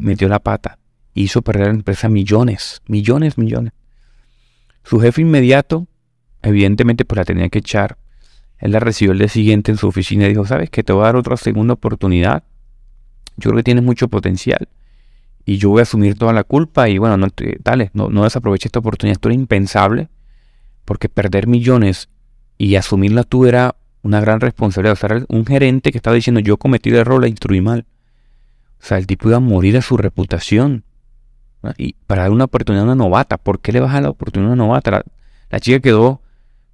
metió 0.00 0.30
la 0.30 0.38
pata. 0.38 0.78
Hizo 1.12 1.42
perder 1.42 1.66
la 1.66 1.74
empresa 1.74 2.08
millones, 2.08 2.80
millones, 2.86 3.36
millones. 3.36 3.74
Su 4.82 4.98
jefe 4.98 5.20
inmediato, 5.20 5.86
evidentemente, 6.40 7.04
pues 7.04 7.18
la 7.18 7.26
tenía 7.26 7.50
que 7.50 7.58
echar. 7.58 7.98
Él 8.58 8.72
la 8.72 8.80
recibió 8.80 9.12
el 9.12 9.18
día 9.18 9.28
siguiente 9.28 9.70
en 9.70 9.78
su 9.78 9.88
oficina 9.88 10.26
y 10.26 10.30
dijo, 10.30 10.44
¿sabes 10.44 10.70
que 10.70 10.82
te 10.82 10.92
voy 10.92 11.02
a 11.02 11.06
dar 11.06 11.16
otra 11.16 11.36
segunda 11.36 11.74
oportunidad? 11.74 12.42
Yo 13.36 13.50
creo 13.50 13.58
que 13.58 13.62
tienes 13.62 13.84
mucho 13.84 14.08
potencial. 14.08 14.68
Y 15.44 15.58
yo 15.58 15.70
voy 15.70 15.80
a 15.80 15.82
asumir 15.82 16.18
toda 16.18 16.32
la 16.32 16.44
culpa 16.44 16.88
y 16.88 16.98
bueno, 16.98 17.16
no, 17.16 17.28
dale, 17.60 17.90
no, 17.94 18.10
no 18.10 18.24
desaproveche 18.24 18.68
esta 18.68 18.80
oportunidad. 18.80 19.12
Esto 19.12 19.28
era 19.28 19.34
impensable 19.36 20.08
porque 20.84 21.08
perder 21.08 21.46
millones 21.46 22.08
y 22.58 22.74
asumirla 22.74 23.22
tú 23.22 23.46
era 23.46 23.76
una 24.02 24.20
gran 24.20 24.40
responsabilidad. 24.40 24.92
O 24.92 24.96
sea, 24.96 25.24
un 25.28 25.46
gerente 25.46 25.92
que 25.92 25.98
estaba 25.98 26.14
diciendo 26.14 26.40
yo 26.40 26.56
cometí 26.56 26.90
el 26.90 26.96
error, 26.96 27.20
la 27.20 27.28
instruí 27.28 27.60
mal. 27.60 27.86
O 28.80 28.84
sea, 28.84 28.98
el 28.98 29.06
tipo 29.06 29.28
iba 29.28 29.36
a 29.36 29.40
morir 29.40 29.76
a 29.76 29.82
su 29.82 29.96
reputación. 29.96 30.84
Y 31.76 31.94
para 32.06 32.22
dar 32.22 32.30
una 32.30 32.44
oportunidad 32.44 32.82
a 32.82 32.92
una 32.92 32.94
novata, 32.94 33.36
¿por 33.36 33.60
qué 33.60 33.72
le 33.72 33.80
vas 33.80 33.94
a 33.94 34.00
la 34.00 34.10
oportunidad 34.10 34.50
a 34.50 34.54
una 34.54 34.64
novata? 34.64 35.04
La, 35.50 35.60
chica 35.60 35.80
quedó, 35.80 36.22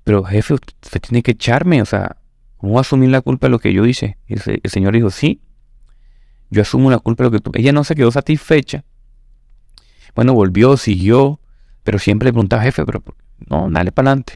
pero 0.04 0.22
jefe, 0.24 0.54
usted 0.54 1.00
tiene 1.00 1.22
que 1.22 1.32
echarme, 1.32 1.82
o 1.82 1.86
sea, 1.86 2.16
¿cómo 2.56 2.78
asumir 2.78 3.10
la 3.10 3.20
culpa 3.20 3.46
de 3.46 3.50
lo 3.50 3.58
que 3.58 3.72
yo 3.72 3.84
hice? 3.86 4.18
Y 4.28 4.34
el, 4.34 4.60
el 4.62 4.70
señor 4.70 4.94
dijo, 4.94 5.10
sí, 5.10 5.40
yo 6.50 6.62
asumo 6.62 6.90
la 6.90 6.98
culpa 6.98 7.24
de 7.24 7.30
lo 7.30 7.32
que 7.32 7.40
tú... 7.40 7.50
Ella 7.54 7.72
no 7.72 7.84
se 7.84 7.94
quedó 7.94 8.10
satisfecha. 8.10 8.84
Bueno, 10.14 10.34
volvió, 10.34 10.76
siguió, 10.76 11.40
pero 11.82 11.98
siempre 11.98 12.26
le 12.26 12.32
preguntaba, 12.32 12.62
jefe, 12.62 12.84
pero 12.84 13.02
no, 13.48 13.68
dale 13.70 13.90
para 13.90 14.10
adelante. 14.10 14.34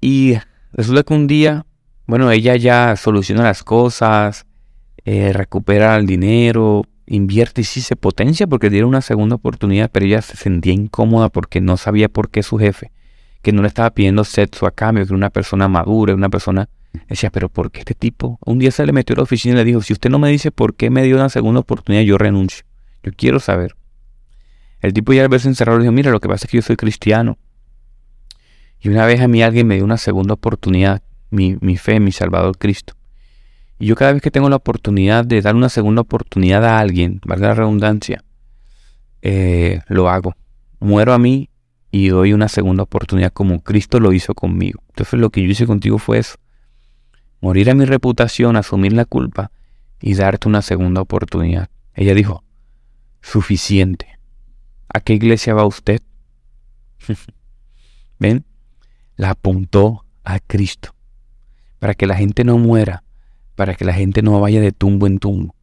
Y 0.00 0.36
Resulta 0.72 1.02
que 1.02 1.14
un 1.14 1.26
día, 1.26 1.66
bueno, 2.06 2.30
ella 2.30 2.56
ya 2.56 2.96
soluciona 2.96 3.42
las 3.42 3.62
cosas, 3.64 4.46
eh, 5.04 5.32
recupera 5.32 5.96
el 5.96 6.06
dinero, 6.06 6.84
invierte 7.06 7.62
y 7.62 7.64
sí 7.64 7.80
se 7.80 7.96
potencia 7.96 8.46
porque 8.46 8.70
dieron 8.70 8.90
una 8.90 9.00
segunda 9.00 9.36
oportunidad, 9.36 9.90
pero 9.90 10.06
ella 10.06 10.20
se 10.22 10.36
sentía 10.36 10.74
incómoda 10.74 11.30
porque 11.30 11.60
no 11.60 11.76
sabía 11.76 12.08
por 12.08 12.30
qué 12.30 12.42
su 12.42 12.58
jefe, 12.58 12.92
que 13.42 13.52
no 13.52 13.62
le 13.62 13.68
estaba 13.68 13.90
pidiendo 13.90 14.24
sexo 14.24 14.66
a 14.66 14.70
cambio, 14.70 15.04
que 15.04 15.10
era 15.10 15.16
una 15.16 15.30
persona 15.30 15.68
madura, 15.68 16.14
una 16.14 16.28
persona... 16.28 16.68
Decía, 17.08 17.30
pero 17.30 17.48
¿por 17.48 17.70
qué 17.70 17.80
este 17.80 17.94
tipo? 17.94 18.38
Un 18.44 18.58
día 18.58 18.70
se 18.70 18.84
le 18.84 18.92
metió 18.92 19.14
a 19.14 19.18
la 19.18 19.22
oficina 19.22 19.54
y 19.54 19.58
le 19.58 19.64
dijo, 19.64 19.82
si 19.82 19.92
usted 19.92 20.10
no 20.10 20.18
me 20.18 20.30
dice 20.30 20.50
por 20.50 20.74
qué 20.74 20.90
me 20.90 21.02
dio 21.02 21.16
una 21.16 21.28
segunda 21.28 21.60
oportunidad, 21.60 22.02
yo 22.02 22.18
renuncio. 22.18 22.64
Yo 23.02 23.12
quiero 23.14 23.40
saber. 23.40 23.76
El 24.80 24.92
tipo 24.92 25.12
ya 25.12 25.22
al 25.22 25.28
verse 25.28 25.48
encerrado 25.48 25.78
le 25.78 25.84
dijo, 25.84 25.92
mira, 25.92 26.10
lo 26.10 26.20
que 26.20 26.28
pasa 26.28 26.46
es 26.46 26.50
que 26.50 26.56
yo 26.56 26.62
soy 26.62 26.76
cristiano. 26.76 27.38
Y 28.80 28.88
una 28.88 29.06
vez 29.06 29.20
a 29.20 29.28
mí 29.28 29.42
alguien 29.42 29.66
me 29.66 29.74
dio 29.74 29.84
una 29.84 29.96
segunda 29.96 30.34
oportunidad, 30.34 31.02
mi, 31.30 31.56
fe, 31.76 32.00
mi 32.00 32.12
Salvador 32.12 32.56
Cristo. 32.58 32.94
Y 33.78 33.86
yo 33.86 33.96
cada 33.96 34.12
vez 34.12 34.22
que 34.22 34.30
tengo 34.30 34.48
la 34.48 34.56
oportunidad 34.56 35.24
de 35.24 35.40
dar 35.42 35.54
una 35.54 35.68
segunda 35.68 36.02
oportunidad 36.02 36.64
a 36.64 36.78
alguien, 36.78 37.20
valga 37.24 37.48
la 37.48 37.54
redundancia, 37.54 38.24
eh, 39.22 39.80
lo 39.88 40.08
hago. 40.08 40.34
Muero 40.80 41.12
a 41.12 41.18
mí 41.18 41.48
y 41.90 42.08
doy 42.08 42.32
una 42.32 42.48
segunda 42.48 42.82
oportunidad 42.82 43.32
como 43.32 43.62
Cristo 43.62 44.00
lo 44.00 44.12
hizo 44.12 44.34
conmigo. 44.34 44.82
Entonces 44.88 45.18
lo 45.18 45.30
que 45.30 45.42
yo 45.42 45.48
hice 45.48 45.66
contigo 45.66 45.98
fue 45.98 46.18
eso. 46.18 46.36
Morir 47.40 47.70
a 47.70 47.74
mi 47.74 47.84
reputación, 47.84 48.56
asumir 48.56 48.92
la 48.92 49.04
culpa 49.04 49.50
y 50.00 50.14
darte 50.14 50.48
una 50.48 50.62
segunda 50.62 51.00
oportunidad. 51.00 51.70
Ella 51.94 52.14
dijo, 52.14 52.44
suficiente. 53.22 54.18
¿A 54.92 55.00
qué 55.00 55.14
iglesia 55.14 55.54
va 55.54 55.66
usted? 55.66 56.02
¿Ven? 58.18 58.44
la 59.18 59.30
apuntó 59.30 60.06
a 60.24 60.38
Cristo. 60.38 60.94
Para 61.78 61.94
que 61.94 62.06
la 62.06 62.16
gente 62.16 62.44
no 62.44 62.56
muera, 62.56 63.04
para 63.56 63.74
que 63.74 63.84
la 63.84 63.92
gente 63.92 64.22
no 64.22 64.40
vaya 64.40 64.60
de 64.60 64.72
tumbo 64.72 65.06
en 65.06 65.18
tumbo, 65.18 65.54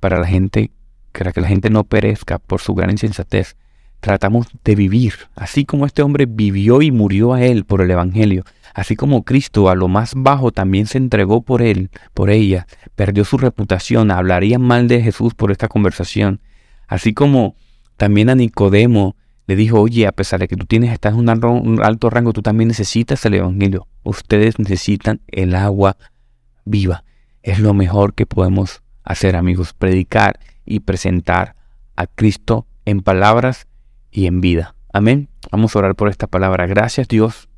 para 0.00 0.18
la 0.18 0.26
gente, 0.26 0.72
para 1.12 1.32
que 1.32 1.40
la 1.40 1.48
gente 1.48 1.70
no 1.70 1.84
perezca 1.84 2.38
por 2.38 2.60
su 2.60 2.74
gran 2.74 2.90
insensatez. 2.90 3.56
Tratamos 4.04 4.48
de 4.62 4.74
vivir, 4.74 5.14
así 5.34 5.64
como 5.64 5.86
este 5.86 6.02
hombre 6.02 6.26
vivió 6.28 6.82
y 6.82 6.90
murió 6.90 7.32
a 7.32 7.42
él 7.42 7.64
por 7.64 7.80
el 7.80 7.90
Evangelio, 7.90 8.44
así 8.74 8.96
como 8.96 9.24
Cristo 9.24 9.70
a 9.70 9.74
lo 9.74 9.88
más 9.88 10.12
bajo 10.14 10.52
también 10.52 10.84
se 10.84 10.98
entregó 10.98 11.40
por 11.40 11.62
él, 11.62 11.88
por 12.12 12.28
ella, 12.28 12.66
perdió 12.96 13.24
su 13.24 13.38
reputación, 13.38 14.10
hablaría 14.10 14.58
mal 14.58 14.88
de 14.88 15.00
Jesús 15.00 15.32
por 15.32 15.50
esta 15.50 15.68
conversación, 15.68 16.42
así 16.86 17.14
como 17.14 17.56
también 17.96 18.28
a 18.28 18.34
Nicodemo 18.34 19.16
le 19.46 19.56
dijo, 19.56 19.80
oye, 19.80 20.06
a 20.06 20.12
pesar 20.12 20.40
de 20.40 20.48
que 20.48 20.56
tú 20.56 20.66
tienes, 20.66 20.92
estás 20.92 21.14
en 21.14 21.20
un 21.20 21.82
alto 21.82 22.10
rango, 22.10 22.34
tú 22.34 22.42
también 22.42 22.68
necesitas 22.68 23.24
el 23.24 23.32
Evangelio. 23.32 23.88
Ustedes 24.02 24.58
necesitan 24.58 25.22
el 25.28 25.54
agua 25.54 25.96
viva. 26.66 27.04
Es 27.42 27.58
lo 27.58 27.72
mejor 27.72 28.12
que 28.12 28.26
podemos 28.26 28.82
hacer, 29.02 29.34
amigos, 29.34 29.72
predicar 29.72 30.40
y 30.66 30.80
presentar 30.80 31.56
a 31.96 32.06
Cristo 32.06 32.66
en 32.84 33.00
palabras 33.00 33.66
y 34.14 34.26
en 34.26 34.40
vida. 34.40 34.74
Amén. 34.92 35.28
Vamos 35.50 35.74
a 35.74 35.80
orar 35.80 35.94
por 35.96 36.08
esta 36.08 36.26
palabra. 36.26 36.66
Gracias 36.66 37.08
Dios 37.08 37.48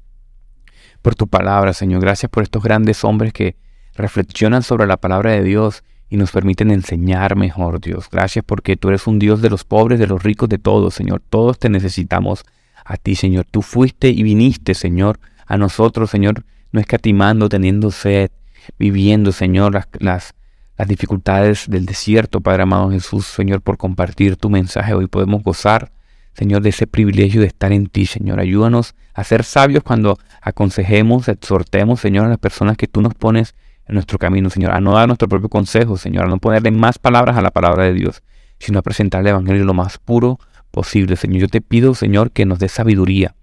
por 1.02 1.14
tu 1.14 1.28
palabra, 1.28 1.72
Señor. 1.72 2.00
Gracias 2.00 2.28
por 2.30 2.42
estos 2.42 2.62
grandes 2.62 3.04
hombres 3.04 3.32
que 3.32 3.54
reflexionan 3.94 4.62
sobre 4.62 4.86
la 4.86 4.96
palabra 4.96 5.30
de 5.32 5.44
Dios 5.44 5.84
y 6.08 6.16
nos 6.16 6.30
permiten 6.32 6.70
enseñar 6.70 7.36
mejor, 7.36 7.80
Dios. 7.80 8.08
Gracias 8.10 8.44
porque 8.44 8.76
tú 8.76 8.88
eres 8.88 9.06
un 9.06 9.18
Dios 9.18 9.42
de 9.42 9.50
los 9.50 9.64
pobres, 9.64 9.98
de 9.98 10.06
los 10.06 10.22
ricos, 10.22 10.48
de 10.48 10.58
todos, 10.58 10.94
Señor. 10.94 11.22
Todos 11.28 11.58
te 11.58 11.68
necesitamos 11.68 12.44
a 12.84 12.96
ti, 12.96 13.14
Señor. 13.14 13.46
Tú 13.50 13.62
fuiste 13.62 14.08
y 14.08 14.22
viniste, 14.22 14.74
Señor, 14.74 15.20
a 15.46 15.56
nosotros, 15.56 16.10
Señor, 16.10 16.44
no 16.72 16.80
escatimando, 16.80 17.48
teniendo 17.48 17.90
sed, 17.90 18.30
viviendo, 18.78 19.30
Señor, 19.32 19.74
las, 19.74 19.88
las, 19.98 20.34
las 20.78 20.88
dificultades 20.88 21.66
del 21.68 21.86
desierto, 21.86 22.40
Padre 22.40 22.62
amado 22.62 22.90
Jesús, 22.90 23.26
Señor, 23.26 23.60
por 23.60 23.76
compartir 23.76 24.36
tu 24.36 24.48
mensaje. 24.48 24.94
Hoy 24.94 25.06
podemos 25.06 25.42
gozar, 25.42 25.92
Señor, 26.36 26.62
de 26.62 26.68
ese 26.68 26.86
privilegio 26.86 27.40
de 27.40 27.46
estar 27.46 27.72
en 27.72 27.86
ti, 27.86 28.04
Señor. 28.04 28.40
Ayúdanos 28.40 28.94
a 29.14 29.24
ser 29.24 29.42
sabios 29.42 29.82
cuando 29.82 30.18
aconsejemos, 30.42 31.28
exhortemos, 31.28 32.00
Señor, 32.00 32.26
a 32.26 32.28
las 32.28 32.38
personas 32.38 32.76
que 32.76 32.86
tú 32.86 33.00
nos 33.00 33.14
pones 33.14 33.54
en 33.86 33.94
nuestro 33.94 34.18
camino, 34.18 34.50
Señor, 34.50 34.72
a 34.72 34.80
no 34.80 34.92
dar 34.92 35.06
nuestro 35.06 35.28
propio 35.28 35.48
consejo, 35.48 35.96
Señor, 35.96 36.24
a 36.24 36.28
no 36.28 36.38
ponerle 36.38 36.70
más 36.70 36.98
palabras 36.98 37.36
a 37.36 37.42
la 37.42 37.50
palabra 37.50 37.84
de 37.84 37.94
Dios, 37.94 38.22
sino 38.58 38.80
a 38.80 38.82
presentar 38.82 39.22
el 39.22 39.28
Evangelio 39.28 39.64
lo 39.64 39.74
más 39.74 39.98
puro 39.98 40.38
posible, 40.70 41.16
Señor. 41.16 41.40
Yo 41.40 41.48
te 41.48 41.62
pido, 41.62 41.94
Señor, 41.94 42.30
que 42.32 42.44
nos 42.44 42.58
dé 42.58 42.68
sabiduría 42.68 43.34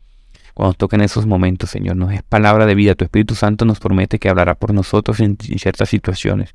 cuando 0.53 0.75
toquen 0.75 1.01
esos 1.01 1.25
momentos, 1.25 1.71
Señor. 1.71 1.95
Nos 1.95 2.13
es 2.13 2.21
palabra 2.21 2.65
de 2.65 2.75
vida. 2.75 2.95
Tu 2.95 3.05
Espíritu 3.05 3.33
Santo 3.35 3.65
nos 3.65 3.79
promete 3.79 4.19
que 4.19 4.29
hablará 4.29 4.55
por 4.55 4.73
nosotros 4.73 5.19
en, 5.19 5.37
ciertas 5.37 5.89
situaciones. 5.89 6.53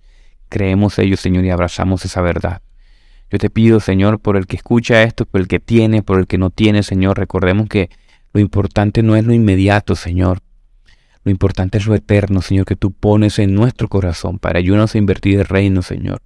Creemos 0.49 0.99
ellos, 0.99 1.21
Señor, 1.21 1.45
y 1.45 1.51
abrazamos 1.51 2.05
esa 2.05 2.21
verdad. 2.21 2.63
Yo 3.31 3.39
te 3.39 3.51
pido, 3.51 3.81
Señor, 3.81 4.21
por 4.21 4.37
el 4.37 4.47
que 4.47 4.57
escucha 4.57 5.03
esto, 5.03 5.27
por 5.27 5.41
el 5.41 5.49
que 5.49 5.61
tiene, 5.61 6.03
por 6.03 6.19
el 6.19 6.27
que 6.27 6.39
no 6.39 6.51
tiene, 6.51 6.83
Señor. 6.83 7.19
Recordemos 7.19 7.69
que 7.69 7.91
lo 8.33 8.41
importante 8.41 9.03
no 9.03 9.17
es 9.17 9.25
lo 9.25 9.35
inmediato, 9.35 9.97
Señor. 9.97 10.41
Lo 11.25 11.31
importante 11.31 11.77
es 11.79 11.87
lo 11.87 11.95
eterno, 11.95 12.41
Señor, 12.41 12.65
que 12.65 12.77
tú 12.77 12.91
pones 12.91 13.39
en 13.39 13.55
nuestro 13.55 13.89
corazón. 13.89 14.39
para 14.39 14.59
ayúdanos 14.59 14.95
a 14.95 14.99
invertir 14.99 15.39
el 15.41 15.45
reino, 15.45 15.83
Señor. 15.83 16.23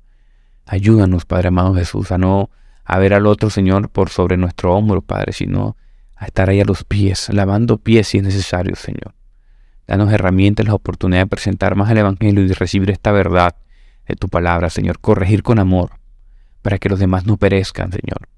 Ayúdanos, 0.67 1.25
Padre 1.25 1.49
amado 1.49 1.75
Jesús, 1.75 2.13
a 2.13 2.19
no 2.19 2.51
a 2.85 2.99
ver 2.99 3.15
al 3.15 3.27
otro, 3.27 3.51
Señor, 3.51 3.89
por 3.89 4.11
sobre 4.11 4.37
nuestro 4.37 4.75
hombro, 4.75 5.03
Padre, 5.03 5.33
sino 5.33 5.77
a 6.15 6.27
estar 6.27 6.51
ahí 6.51 6.61
a 6.61 6.65
los 6.65 6.85
pies, 6.85 7.29
lavando 7.33 7.79
pies 7.79 8.09
si 8.09 8.19
es 8.19 8.25
necesario, 8.25 8.77
Señor. 8.77 9.15
Danos 9.87 10.13
herramientas, 10.13 10.67
la 10.67 10.75
oportunidad 10.75 11.23
de 11.23 11.27
presentar 11.27 11.75
más 11.75 11.91
el 11.91 11.99
Evangelio 11.99 12.45
y 12.45 12.53
recibir 12.53 12.91
esta 12.91 13.11
verdad 13.11 13.57
de 14.07 14.15
tu 14.15 14.29
palabra, 14.29 14.71
Señor. 14.71 15.01
Corregir 15.01 15.43
con 15.43 15.59
amor, 15.59 15.91
para 16.63 16.79
que 16.79 16.89
los 16.89 16.99
demás 16.99 17.27
no 17.27 17.37
perezcan, 17.37 17.93
Señor. 17.93 18.29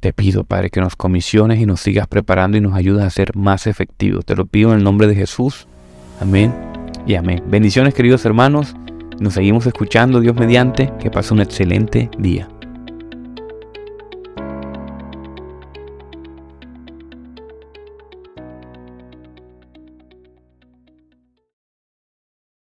Te 0.00 0.12
pido, 0.12 0.44
Padre, 0.44 0.68
que 0.68 0.80
nos 0.80 0.96
comisiones 0.96 1.58
y 1.60 1.66
nos 1.66 1.80
sigas 1.80 2.06
preparando 2.06 2.58
y 2.58 2.60
nos 2.60 2.74
ayudes 2.74 3.04
a 3.04 3.10
ser 3.10 3.34
más 3.34 3.66
efectivos. 3.66 4.24
Te 4.26 4.36
lo 4.36 4.44
pido 4.44 4.72
en 4.72 4.78
el 4.78 4.84
nombre 4.84 5.06
de 5.06 5.14
Jesús. 5.14 5.66
Amén 6.20 6.52
y 7.06 7.14
amén. 7.14 7.42
Bendiciones, 7.46 7.94
queridos 7.94 8.24
hermanos. 8.26 8.76
Nos 9.18 9.34
seguimos 9.34 9.66
escuchando, 9.66 10.20
Dios 10.20 10.34
mediante. 10.36 10.92
Que 11.00 11.10
pase 11.10 11.32
un 11.32 11.40
excelente 11.40 12.10
día. 12.18 12.48